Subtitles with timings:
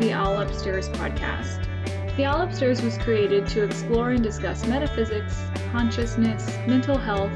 [0.00, 1.66] the Owl Upstairs podcast.
[2.16, 5.42] The Owl Upstairs was created to explore and discuss metaphysics,
[5.72, 7.30] consciousness, mental health,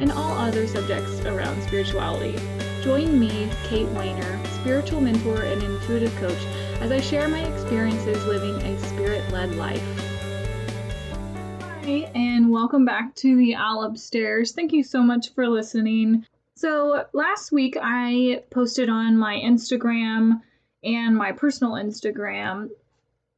[0.00, 2.38] and all other subjects around spirituality.
[2.82, 6.44] Join me, Kate Wehner, spiritual mentor and intuitive coach,
[6.82, 9.82] as I share my experiences living a spirit led life.
[11.84, 14.52] Hi, and welcome back to the Owl Upstairs.
[14.52, 16.26] Thank you so much for listening.
[16.54, 20.42] So, last week I posted on my Instagram
[20.82, 22.68] and my personal Instagram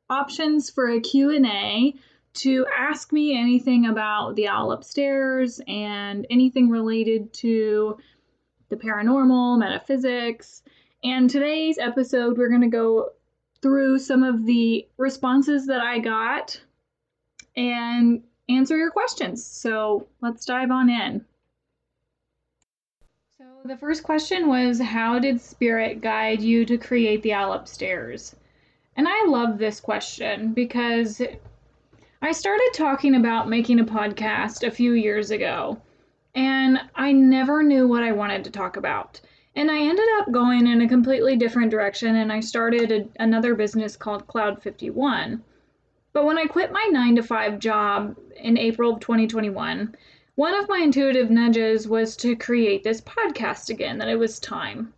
[0.08, 1.94] options for a Q&A
[2.34, 7.98] to ask me anything about the owl upstairs and anything related to
[8.68, 10.62] the paranormal, metaphysics.
[11.04, 13.10] And today's episode we're going to go
[13.60, 16.60] through some of the responses that I got
[17.56, 19.44] and answer your questions.
[19.44, 21.24] So, let's dive on in.
[23.64, 28.34] The first question was How did Spirit guide you to create the owl upstairs?
[28.96, 31.22] And I love this question because
[32.20, 35.80] I started talking about making a podcast a few years ago,
[36.34, 39.20] and I never knew what I wanted to talk about.
[39.54, 43.54] And I ended up going in a completely different direction, and I started a, another
[43.54, 45.40] business called Cloud 51.
[46.12, 49.94] But when I quit my nine to five job in April of 2021,
[50.34, 54.92] one of my intuitive nudges was to create this podcast again, that it was time.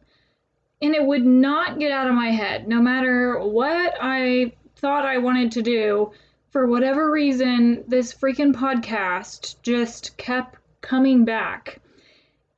[0.81, 5.19] And it would not get out of my head, no matter what I thought I
[5.19, 6.13] wanted to do.
[6.51, 11.81] For whatever reason, this freaking podcast just kept coming back.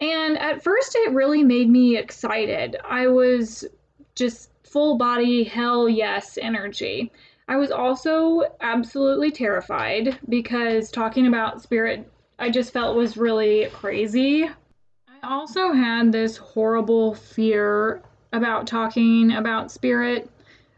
[0.00, 2.76] And at first, it really made me excited.
[2.84, 3.64] I was
[4.14, 7.10] just full body, hell yes energy.
[7.48, 14.44] I was also absolutely terrified because talking about spirit I just felt was really crazy.
[14.44, 20.30] I also had this horrible fear about talking about spirit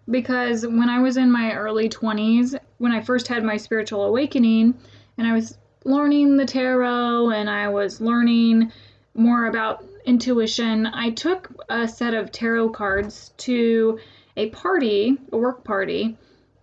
[0.09, 4.75] because when I was in my early 20s, when I first had my spiritual awakening,
[5.19, 8.73] and I was learning the tarot and I was learning
[9.15, 13.99] more about intuition, I took a set of tarot cards to
[14.37, 16.17] a party, a work party,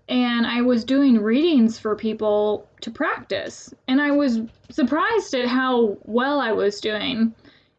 [0.08, 3.74] and I was doing readings for people to practice.
[3.88, 4.40] And I was
[4.70, 7.34] surprised at how well I was doing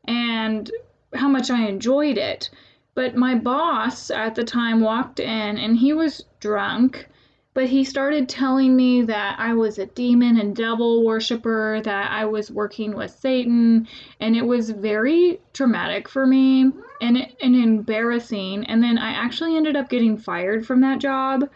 [0.07, 0.71] and
[1.15, 2.51] how much I enjoyed it.
[2.95, 7.07] But my boss at the time walked in and he was drunk,
[7.55, 12.25] but he started telling me that I was a demon and devil worshiper, that I
[12.25, 13.87] was working with Satan,
[14.19, 18.65] and it was very traumatic for me and, and embarrassing.
[18.65, 21.49] And then I actually ended up getting fired from that job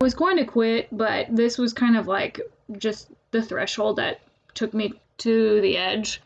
[0.00, 2.40] was going to quit, but this was kind of like
[2.78, 4.20] just the threshold that
[4.54, 6.22] took me to the edge.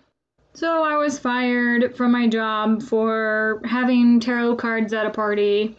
[0.54, 5.76] So I was fired from my job for having tarot cards at a party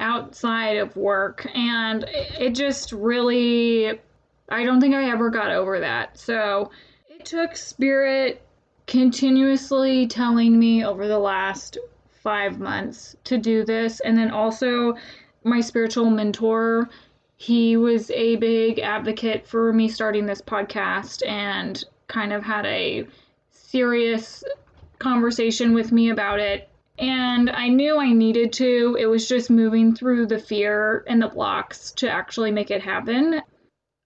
[0.00, 4.00] outside of work, and it just really,
[4.48, 6.18] I don't think I ever got over that.
[6.18, 6.70] So
[7.08, 8.42] it took Spirit
[8.88, 11.78] continuously telling me over the last
[12.10, 14.96] five months to do this, and then also
[15.44, 16.88] my spiritual mentor
[17.38, 23.06] he was a big advocate for me starting this podcast and kind of had a
[23.52, 24.42] serious
[24.98, 26.68] conversation with me about it.
[26.98, 28.96] And I knew I needed to.
[28.98, 33.40] It was just moving through the fear and the blocks to actually make it happen.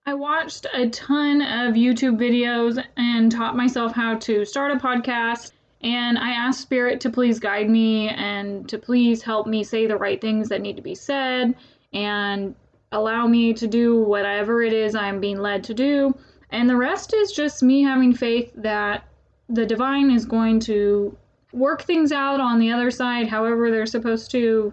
[0.05, 5.53] I watched a ton of YouTube videos and taught myself how to start a podcast.
[5.81, 9.97] And I asked Spirit to please guide me and to please help me say the
[9.97, 11.55] right things that need to be said
[11.95, 12.55] and
[12.93, 16.15] allow me to do whatever it is I'm being led to do.
[16.51, 19.05] And the rest is just me having faith that
[19.49, 21.17] the divine is going to
[21.53, 24.73] work things out on the other side however they're supposed to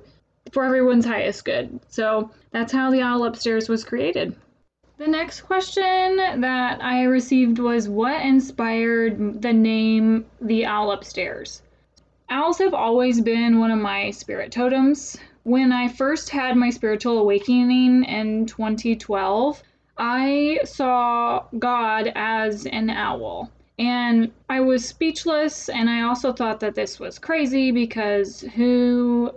[0.52, 1.80] for everyone's highest good.
[1.90, 4.36] So that's how the owl upstairs was created.
[4.98, 11.62] The next question that I received was what inspired the name the owl upstairs?
[12.30, 15.18] Owls have always been one of my spirit totems
[15.50, 19.64] when I first had my spiritual awakening in 2012,
[19.98, 23.50] I saw God as an owl.
[23.80, 29.32] And I was speechless, and I also thought that this was crazy because who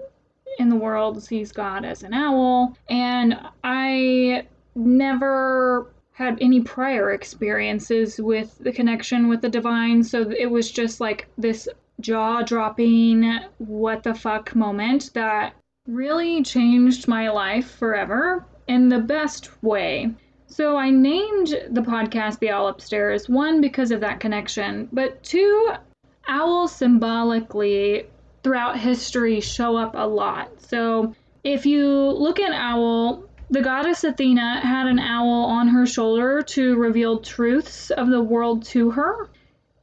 [0.58, 2.76] in the world sees God as an owl?
[2.90, 10.50] And I never had any prior experiences with the connection with the divine, so it
[10.50, 11.70] was just like this
[12.00, 15.54] jaw dropping, what the fuck moment that
[15.88, 20.12] really changed my life forever in the best way.
[20.46, 25.72] So I named the podcast The Owl Upstairs, one, because of that connection, but two,
[26.28, 28.06] owls symbolically
[28.44, 30.60] throughout history show up a lot.
[30.60, 36.42] So if you look at Owl, the goddess Athena had an owl on her shoulder
[36.42, 39.28] to reveal truths of the world to her.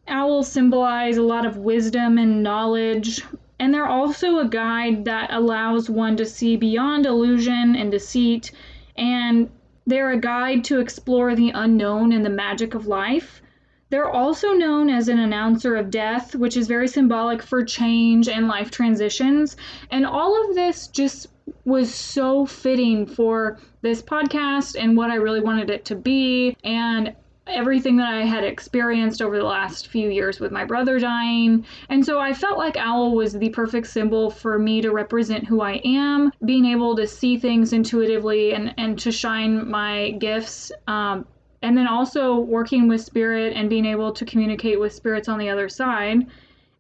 [0.08, 3.22] Owls symbolize a lot of wisdom and knowledge,
[3.60, 8.52] and they're also a guide that allows one to see beyond illusion and deceit,
[8.96, 9.50] and
[9.86, 13.42] they're a guide to explore the unknown and the magic of life.
[13.90, 18.48] They're also known as an announcer of death, which is very symbolic for change and
[18.48, 19.58] life transitions.
[19.90, 21.28] And all of this just
[21.66, 27.16] was so fitting for this podcast and what I really wanted it to be and
[27.50, 31.66] everything that I had experienced over the last few years with my brother dying.
[31.90, 35.62] And so I felt like owl was the perfect symbol for me to represent who
[35.62, 40.72] I am, being able to see things intuitively and, and to shine my gifts.
[40.88, 41.26] Um,
[41.62, 45.50] and then also working with spirit and being able to communicate with spirits on the
[45.50, 46.26] other side.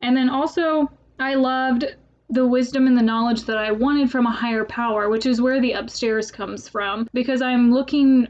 [0.01, 0.89] And then also,
[1.19, 1.85] I loved
[2.29, 5.59] the wisdom and the knowledge that I wanted from a higher power, which is where
[5.59, 8.27] the upstairs comes from, because I'm looking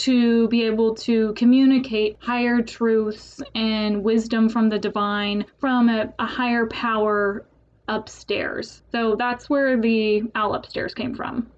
[0.00, 6.26] to be able to communicate higher truths and wisdom from the divine from a, a
[6.26, 7.44] higher power
[7.86, 8.82] upstairs.
[8.92, 11.48] So that's where the owl upstairs came from.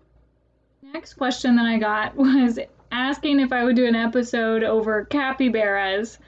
[0.82, 2.58] Next question that I got was
[2.90, 6.18] asking if I would do an episode over capybaras.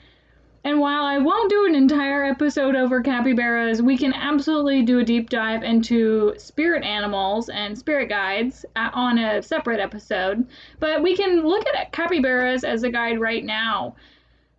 [0.66, 5.04] And while I won't do an entire episode over capybaras, we can absolutely do a
[5.04, 10.46] deep dive into spirit animals and spirit guides uh, on a separate episode.
[10.80, 13.96] But we can look at capybaras as a guide right now.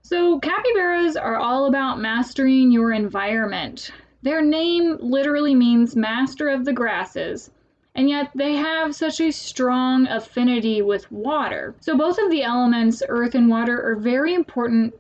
[0.03, 3.89] So, capybaras are all about mastering your environment.
[4.21, 7.49] Their name literally means master of the grasses,
[7.95, 11.73] and yet they have such a strong affinity with water.
[11.79, 14.93] So, both of the elements, earth and water, are very important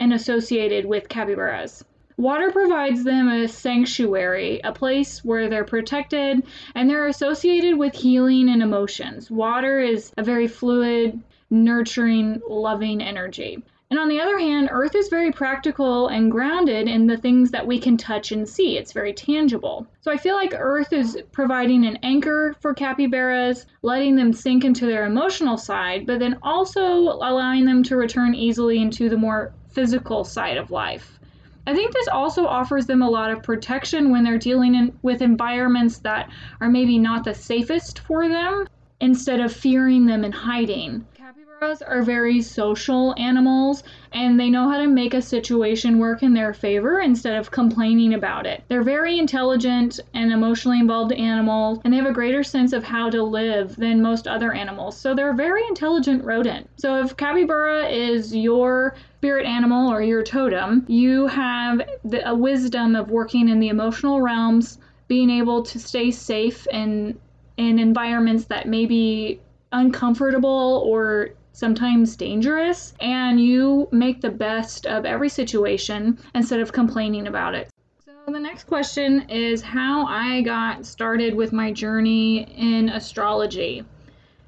[0.00, 1.84] and associated with capybaras.
[2.16, 6.42] Water provides them a sanctuary, a place where they're protected,
[6.74, 9.30] and they're associated with healing and emotions.
[9.30, 13.62] Water is a very fluid, nurturing, loving energy.
[13.90, 17.66] And on the other hand, Earth is very practical and grounded in the things that
[17.66, 18.76] we can touch and see.
[18.76, 19.86] It's very tangible.
[20.02, 24.84] So I feel like Earth is providing an anchor for capybaras, letting them sink into
[24.84, 30.24] their emotional side, but then also allowing them to return easily into the more physical
[30.24, 31.18] side of life.
[31.66, 35.20] I think this also offers them a lot of protection when they're dealing in, with
[35.20, 36.30] environments that
[36.60, 38.66] are maybe not the safest for them
[39.00, 41.06] instead of fearing them and hiding.
[41.14, 46.34] Capybaras are very social animals and they know how to make a situation work in
[46.34, 48.62] their favor instead of complaining about it.
[48.68, 53.10] They're very intelligent and emotionally involved animals and they have a greater sense of how
[53.10, 54.96] to live than most other animals.
[54.96, 56.68] So they're a very intelligent rodent.
[56.76, 62.96] So if capybara is your spirit animal or your totem, you have the, a wisdom
[62.96, 64.78] of working in the emotional realms,
[65.08, 67.18] being able to stay safe and
[67.58, 69.40] in environments that may be
[69.72, 77.26] uncomfortable or sometimes dangerous, and you make the best of every situation instead of complaining
[77.26, 77.68] about it.
[78.04, 83.84] So, the next question is how I got started with my journey in astrology.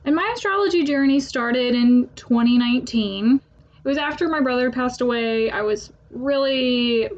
[0.04, 3.40] And my astrology journey started in 2019.
[3.84, 5.50] It was after my brother passed away.
[5.50, 7.10] I was really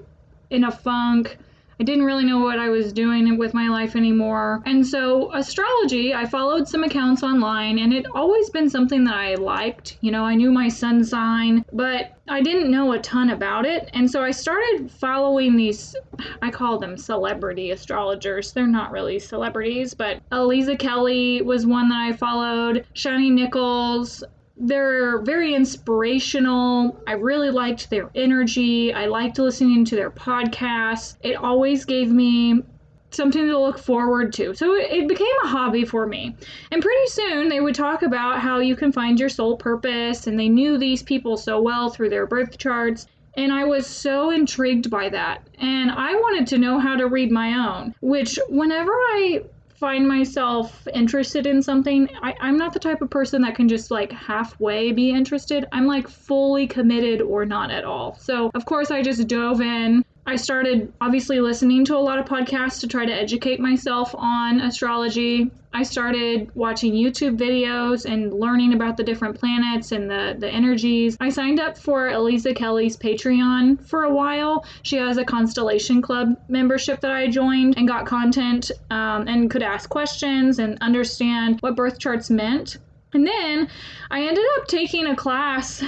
[0.48, 1.36] in a funk.
[1.82, 4.62] I didn't really know what I was doing with my life anymore.
[4.66, 9.34] And so, astrology, I followed some accounts online, and it always been something that I
[9.34, 9.98] liked.
[10.00, 13.90] You know, I knew my sun sign, but I didn't know a ton about it.
[13.94, 15.96] And so, I started following these,
[16.40, 18.52] I call them celebrity astrologers.
[18.52, 24.22] They're not really celebrities, but Aliza Kelly was one that I followed, Chani Nichols,
[24.56, 27.00] they're very inspirational.
[27.06, 28.92] I really liked their energy.
[28.92, 31.16] I liked listening to their podcasts.
[31.22, 32.62] It always gave me
[33.10, 34.54] something to look forward to.
[34.54, 36.34] So it became a hobby for me.
[36.70, 40.38] And pretty soon they would talk about how you can find your soul purpose, and
[40.38, 43.06] they knew these people so well through their birth charts.
[43.36, 45.46] And I was so intrigued by that.
[45.58, 49.42] And I wanted to know how to read my own, which, whenever I
[49.82, 53.90] find myself interested in something, I, I'm not the type of person that can just
[53.90, 55.66] like halfway be interested.
[55.72, 58.14] I'm like fully committed or not at all.
[58.20, 60.04] So, of course, I just dove in.
[60.24, 64.60] I started obviously listening to a lot of podcasts to try to educate myself on
[64.60, 65.50] astrology.
[65.74, 71.16] I started watching YouTube videos and learning about the different planets and the, the energies.
[71.18, 74.64] I signed up for Aliza Kelly's Patreon for a while.
[74.82, 79.62] She has a Constellation Club membership that I joined and got content um, and could
[79.62, 82.78] ask questions and understand what birth charts meant.
[83.12, 83.68] And then
[84.10, 85.82] I ended up taking a class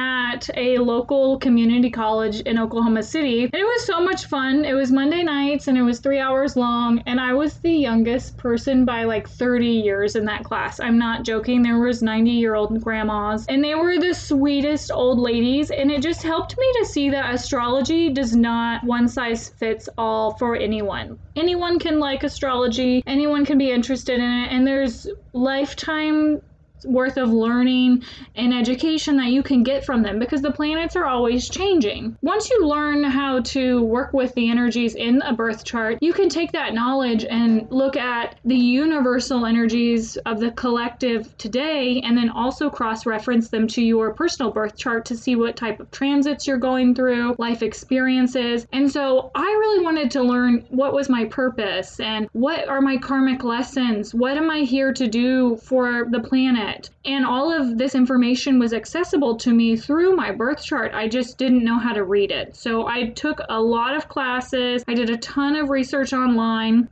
[0.00, 3.42] at a local community college in Oklahoma City.
[3.42, 4.64] And it was so much fun.
[4.64, 7.02] It was Monday nights and it was three hours long.
[7.04, 10.80] And I was the youngest person by like 30 years in that class.
[10.80, 11.62] I'm not joking.
[11.62, 15.70] There was 90 year old grandmas and they were the sweetest old ladies.
[15.70, 20.34] And it just helped me to see that astrology does not one size fits all
[20.38, 21.18] for anyone.
[21.36, 26.40] Anyone can like astrology, anyone can be interested in it, and there's lifetime
[26.84, 28.02] worth of learning
[28.34, 32.16] and education that you can get from them because the planets are always changing.
[32.22, 36.28] Once you learn how to work with the energies in a birth chart, you can
[36.28, 42.30] take that knowledge and look at the universal energies of the collective today and then
[42.30, 46.46] also cross reference them to your personal birth chart to see what type of transits
[46.46, 48.66] you're going through, life experiences.
[48.72, 52.96] And so I really wanted to learn what was my purpose and what are my
[52.96, 54.14] karmic lessons?
[54.14, 56.69] What am I here to do for the planet?
[57.04, 60.92] And all of this information was accessible to me through my birth chart.
[60.94, 62.56] I just didn't know how to read it.
[62.56, 66.88] So I took a lot of classes, I did a ton of research online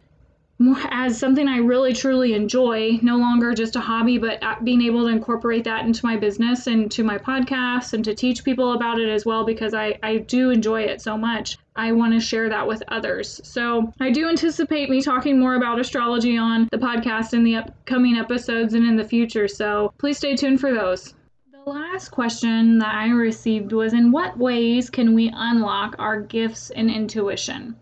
[0.90, 5.02] as something I really truly enjoy, no longer just a hobby, but uh, being able
[5.02, 8.98] to incorporate that into my business and to my podcast and to teach people about
[8.98, 11.58] it as well because I, I do enjoy it so much.
[11.76, 13.40] I want to share that with others.
[13.44, 18.16] So I do anticipate me talking more about astrology on the podcast in the upcoming
[18.16, 19.46] episodes and in the future.
[19.46, 21.14] So please stay tuned for those.
[21.52, 26.70] The last question that I received was In what ways can we unlock our gifts
[26.70, 27.76] and intuition?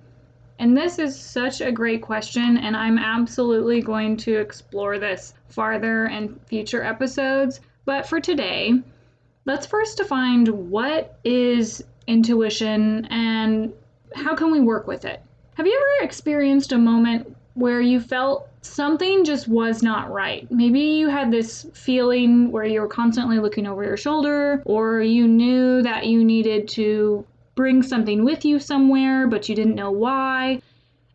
[0.58, 6.06] And this is such a great question, and I'm absolutely going to explore this farther
[6.06, 7.60] in future episodes.
[7.84, 8.80] But for today,
[9.44, 13.72] let's first define what is intuition and
[14.14, 15.22] how can we work with it.
[15.54, 20.50] Have you ever experienced a moment where you felt something just was not right?
[20.50, 25.28] Maybe you had this feeling where you were constantly looking over your shoulder, or you
[25.28, 27.24] knew that you needed to
[27.56, 30.60] bring something with you somewhere, but you didn't know why.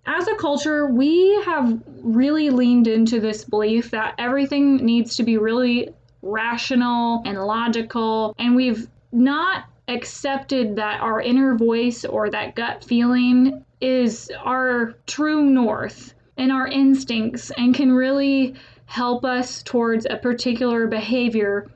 [0.06, 5.38] As a culture, we have really leaned into this belief that everything needs to be
[5.38, 5.90] really
[6.24, 13.64] rational and logical, and we've not accepted that our inner voice or that gut feeling
[13.80, 18.56] is our true north and our instincts and can really
[18.86, 21.70] help us towards a particular behavior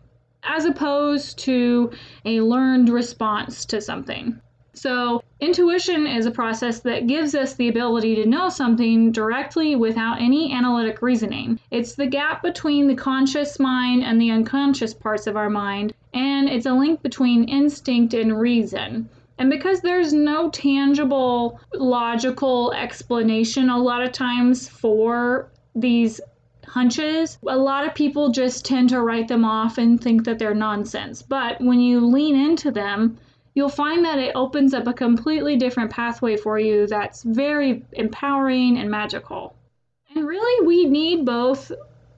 [0.43, 1.91] as opposed to
[2.23, 4.39] a learned response to something.
[4.77, 10.21] So, intuition is a process that gives us the ability to know something directly without
[10.21, 11.59] any analytic reasoning.
[11.71, 16.49] It's the gap between the conscious mind and the unconscious parts of our mind, and
[16.49, 19.07] it's a link between instinct and reason.
[19.37, 26.19] And because there's no tangible, logical explanation a lot of times for these
[26.67, 30.53] hunches, a lot of people just tend to write them off and think that they're
[30.53, 31.21] nonsense.
[31.21, 33.17] But when you lean into them,
[33.55, 38.77] you'll find that it opens up a completely different pathway for you that's very empowering
[38.77, 39.55] and magical.
[40.13, 41.71] And really, we need both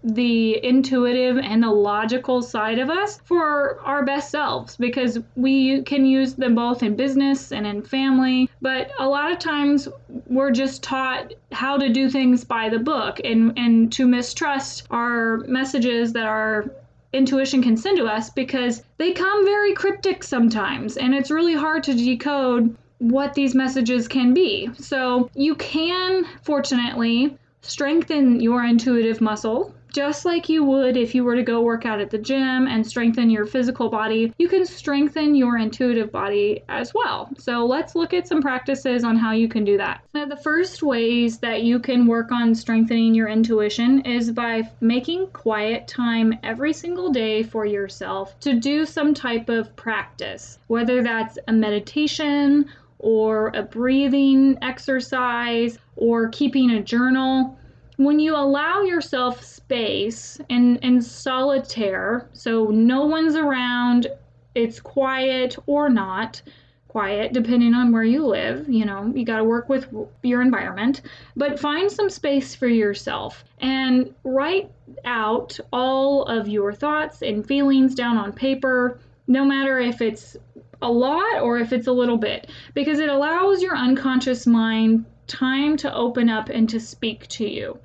[0.04, 6.06] the intuitive and the logical side of us for our best selves because we can
[6.06, 8.50] use them both in business and in family.
[8.62, 9.88] But a lot of times
[10.28, 15.38] we're just taught how to do things by the book and, and to mistrust our
[15.48, 16.72] messages that are
[17.14, 21.84] intuition can send to us because they come very cryptic sometimes and it's really hard
[21.84, 24.70] to decode what these messages can be.
[24.78, 31.36] So you can, fortunately, strengthen your intuitive muscle just like you would if you were
[31.36, 35.36] to go work out at the gym and strengthen your physical body, you can strengthen
[35.36, 37.30] your intuitive body as well.
[37.38, 40.02] So let's look at some practices on how you can do that.
[40.14, 45.28] Now, the first ways that you can work on strengthening your intuition is by making
[45.28, 51.38] quiet time every single day for yourself to do some type of practice, whether that's
[51.48, 52.66] a meditation
[53.00, 57.58] or a breathing exercise or keeping a journal
[57.98, 64.08] when you allow yourself space and, and solitaire, so no one's around,
[64.56, 66.42] it's quiet or not.
[66.88, 69.88] Quiet, depending on where you live, you know, you got to work with
[70.24, 71.02] your environment,
[71.36, 74.72] but find some space for yourself and write
[75.04, 80.38] out all of your thoughts and feelings down on paper, no matter if it's
[80.82, 85.76] a lot or if it's a little bit, because it allows your unconscious mind time
[85.76, 87.78] to open up and to speak to you.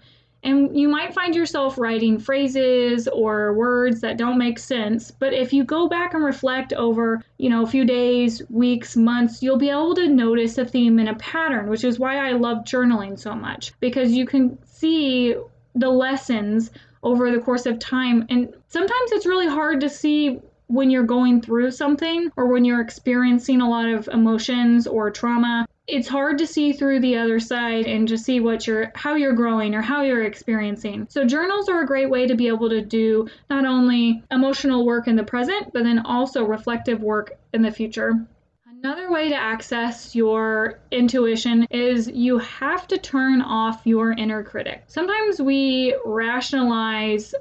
[0.45, 5.53] And you might find yourself writing phrases or words that don't make sense, but if
[5.53, 9.71] you go back and reflect over, you know, a few days, weeks, months, you'll be
[9.71, 13.35] able to notice a theme and a pattern, which is why I love journaling so
[13.35, 15.37] much because you can see
[15.75, 16.71] the lessons
[17.03, 18.27] over the course of time.
[18.29, 22.81] And sometimes it's really hard to see when you're going through something or when you're
[22.81, 27.87] experiencing a lot of emotions or trauma, it's hard to see through the other side
[27.87, 31.07] and to see what you're how you're growing or how you're experiencing.
[31.11, 35.09] So journals are a great way to be able to do not only emotional work
[35.09, 38.27] in the present, but then also reflective work in the future.
[38.67, 44.85] Another way to access your intuition is you have to turn off your inner critic.
[44.89, 47.33] Sometimes we rationalize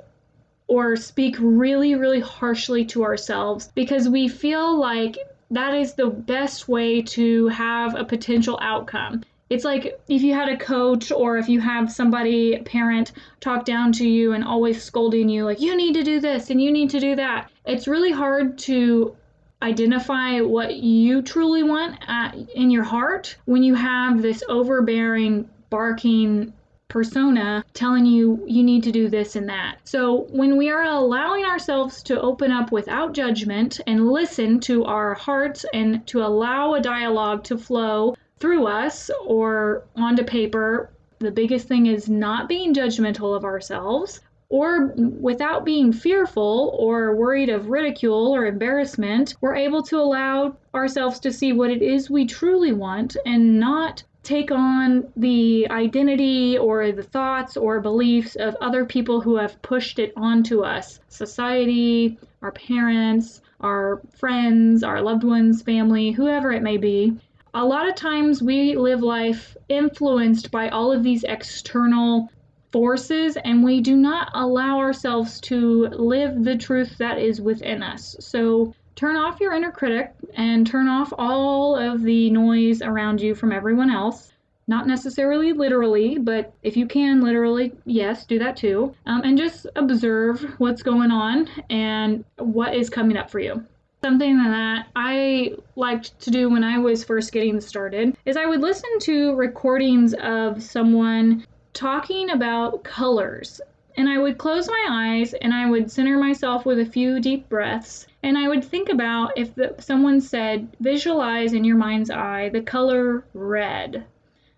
[0.67, 5.17] or speak really, really harshly to ourselves because we feel like
[5.51, 9.23] that is the best way to have a potential outcome.
[9.49, 13.91] It's like if you had a coach or if you have somebody, parent, talk down
[13.93, 16.89] to you and always scolding you, like, you need to do this and you need
[16.91, 17.51] to do that.
[17.65, 19.15] It's really hard to
[19.61, 26.53] identify what you truly want at, in your heart when you have this overbearing, barking
[26.91, 29.77] persona telling you you need to do this and that.
[29.85, 35.13] So when we are allowing ourselves to open up without judgment and listen to our
[35.13, 41.67] hearts and to allow a dialogue to flow through us or onto paper, the biggest
[41.67, 44.19] thing is not being judgmental of ourselves
[44.49, 51.21] or without being fearful or worried of ridicule or embarrassment, we're able to allow ourselves
[51.21, 56.91] to see what it is we truly want and not take on the identity or
[56.91, 62.51] the thoughts or beliefs of other people who have pushed it onto us society, our
[62.51, 67.17] parents, our friends, our loved ones, family, whoever it may be.
[67.53, 72.29] A lot of times we live life influenced by all of these external
[72.71, 78.15] forces and we do not allow ourselves to live the truth that is within us.
[78.19, 83.33] So turn off your inner critic and turn off all of the noise around you
[83.33, 84.31] from everyone else.
[84.67, 88.93] Not necessarily literally, but if you can literally, yes, do that too.
[89.07, 93.65] Um, and just observe what's going on and what is coming up for you.
[94.03, 98.61] Something that I liked to do when I was first getting started is I would
[98.61, 103.61] listen to recordings of someone talking about colors
[104.01, 107.47] and I would close my eyes and I would center myself with a few deep
[107.47, 108.07] breaths.
[108.23, 112.63] And I would think about if the, someone said, visualize in your mind's eye the
[112.63, 114.03] color red.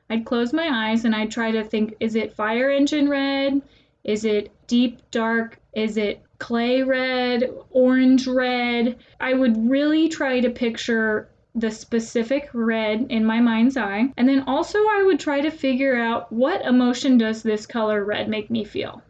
[0.09, 3.61] I'd close my eyes and I'd try to think, is it fire engine red?
[4.05, 5.59] Is it deep dark?
[5.73, 7.51] Is it clay red?
[7.71, 8.95] Orange red?
[9.19, 14.05] I would really try to picture the specific red in my mind's eye.
[14.15, 18.29] And then also I would try to figure out what emotion does this color red
[18.29, 19.01] make me feel?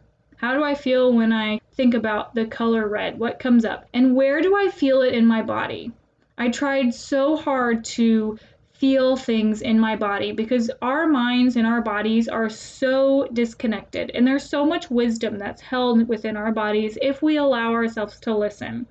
[0.44, 3.18] How do I feel when I think about the color red?
[3.18, 3.86] What comes up?
[3.94, 5.90] And where do I feel it in my body?
[6.36, 8.38] I tried so hard to
[8.74, 14.26] feel things in my body because our minds and our bodies are so disconnected and
[14.26, 18.84] there's so much wisdom that's held within our bodies if we allow ourselves to listen.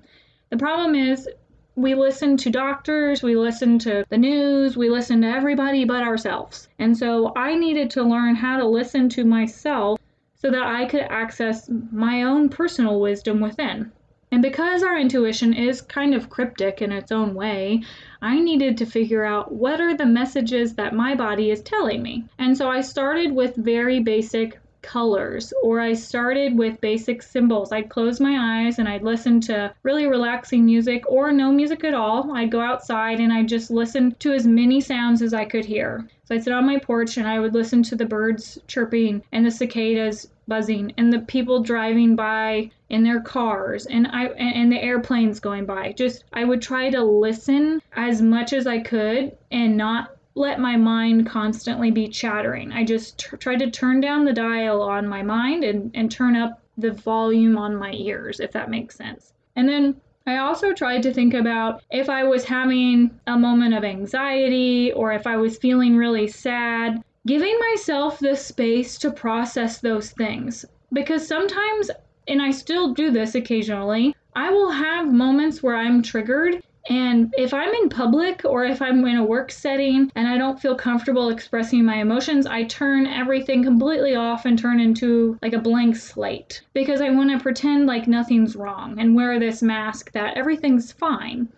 [0.50, 1.28] The problem is
[1.76, 6.68] we listen to doctors, we listen to the news, we listen to everybody but ourselves.
[6.80, 10.00] And so I needed to learn how to listen to myself
[10.44, 13.90] so that I could access my own personal wisdom within.
[14.30, 17.82] And because our intuition is kind of cryptic in its own way,
[18.20, 22.26] I needed to figure out what are the messages that my body is telling me.
[22.38, 27.72] And so I started with very basic colors or I started with basic symbols.
[27.72, 31.94] I'd close my eyes and I'd listen to really relaxing music or no music at
[31.94, 32.36] all.
[32.36, 36.06] I'd go outside and I'd just listen to as many sounds as I could hear.
[36.26, 39.44] So I'd sit on my porch and I would listen to the birds chirping and
[39.44, 44.82] the cicadas buzzing and the people driving by in their cars and I and the
[44.82, 45.92] airplanes going by.
[45.92, 50.76] Just I would try to listen as much as I could and not let my
[50.76, 52.72] mind constantly be chattering.
[52.72, 56.36] I just t- tried to turn down the dial on my mind and, and turn
[56.36, 59.32] up the volume on my ears, if that makes sense.
[59.54, 63.84] And then I also tried to think about if I was having a moment of
[63.84, 70.10] anxiety or if I was feeling really sad, giving myself the space to process those
[70.10, 70.64] things.
[70.92, 71.90] Because sometimes,
[72.26, 77.54] and I still do this occasionally, I will have moments where I'm triggered and if
[77.54, 81.30] I'm in public or if I'm in a work setting and I don't feel comfortable
[81.30, 86.62] expressing my emotions, I turn everything completely off and turn into like a blank slate
[86.74, 91.48] because I want to pretend like nothing's wrong and wear this mask that everything's fine.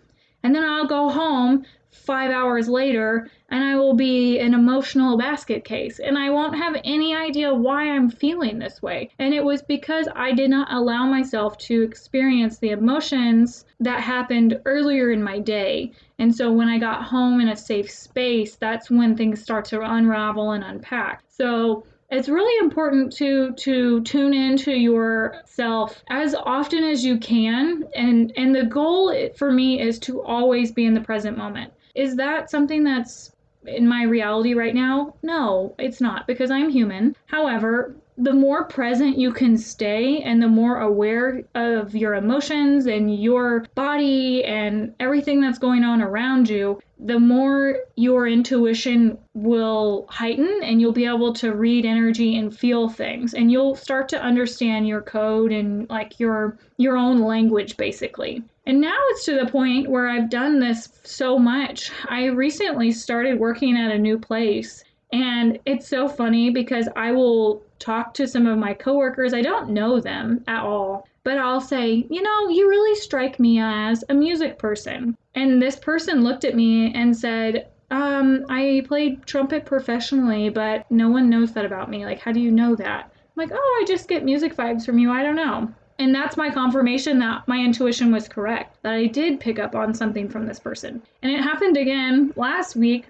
[0.43, 5.63] And then I'll go home five hours later and I will be an emotional basket
[5.63, 9.09] case and I won't have any idea why I'm feeling this way.
[9.19, 14.59] And it was because I did not allow myself to experience the emotions that happened
[14.65, 15.93] earlier in my day.
[16.19, 19.81] And so when I got home in a safe space, that's when things start to
[19.81, 21.23] unravel and unpack.
[21.29, 28.31] So it's really important to to tune into yourself as often as you can and
[28.37, 32.49] and the goal for me is to always be in the present moment is that
[32.49, 33.31] something that's
[33.67, 35.15] in my reality right now?
[35.21, 37.15] No it's not because i'm human.
[37.27, 43.15] However the more present you can stay and the more aware of your emotions and
[43.15, 50.61] your body and everything that's going on around you, the more your intuition will heighten
[50.63, 54.87] and you'll be able to read energy and feel things and you'll start to understand
[54.87, 58.41] your code and like your your own language basically.
[58.65, 61.91] And now it's to the point where I've done this so much.
[62.09, 67.63] I recently started working at a new place and it's so funny because I will
[67.79, 69.33] talk to some of my coworkers.
[69.33, 73.59] I don't know them at all, but I'll say, you know, you really strike me
[73.59, 75.17] as a music person.
[75.35, 81.09] And this person looked at me and said, um, I played trumpet professionally, but no
[81.09, 82.05] one knows that about me.
[82.05, 83.11] Like, how do you know that?
[83.13, 85.11] I'm like, oh, I just get music vibes from you.
[85.11, 85.71] I don't know.
[85.99, 89.93] And that's my confirmation that my intuition was correct, that I did pick up on
[89.93, 91.01] something from this person.
[91.23, 93.05] And it happened again last week.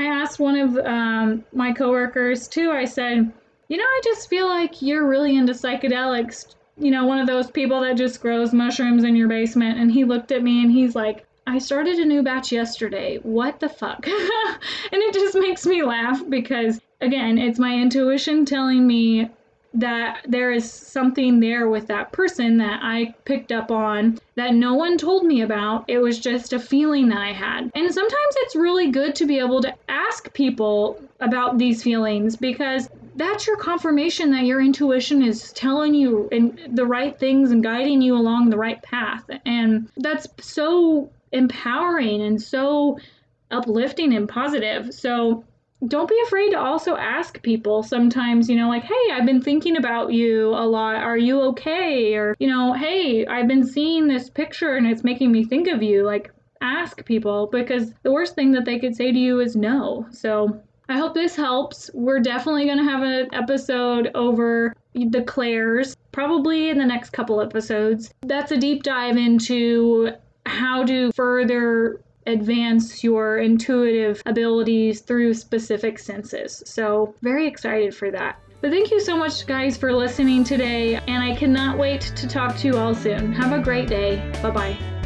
[0.00, 3.30] I asked one of um, my coworkers too, I said,
[3.68, 6.54] you know, I just feel like you're really into psychedelics.
[6.78, 9.78] You know, one of those people that just grows mushrooms in your basement.
[9.78, 13.18] And he looked at me and he's like, I started a new batch yesterday.
[13.24, 14.06] What the fuck?
[14.06, 19.28] and it just makes me laugh because, again, it's my intuition telling me
[19.74, 24.74] that there is something there with that person that I picked up on that no
[24.74, 25.84] one told me about.
[25.88, 27.70] It was just a feeling that I had.
[27.74, 32.88] And sometimes it's really good to be able to ask people about these feelings because
[33.16, 38.02] that's your confirmation that your intuition is telling you in the right things and guiding
[38.02, 39.24] you along the right path.
[39.44, 42.98] And that's so empowering and so
[43.50, 44.94] uplifting and positive.
[44.94, 45.44] So
[45.86, 49.76] don't be afraid to also ask people sometimes, you know, like, hey, I've been thinking
[49.76, 50.96] about you a lot.
[50.96, 52.14] Are you okay?
[52.14, 55.82] Or, you know, hey, I've been seeing this picture and it's making me think of
[55.82, 56.04] you.
[56.04, 60.06] Like, ask people because the worst thing that they could say to you is no.
[60.10, 61.90] So I hope this helps.
[61.94, 67.40] We're definitely going to have an episode over the Clairs, probably in the next couple
[67.40, 68.12] episodes.
[68.22, 70.12] That's a deep dive into
[70.46, 76.62] how to further advance your intuitive abilities through specific senses.
[76.66, 78.38] So, very excited for that.
[78.60, 82.56] But thank you so much, guys, for listening today, and I cannot wait to talk
[82.58, 83.32] to you all soon.
[83.32, 84.16] Have a great day.
[84.42, 84.99] Bye bye.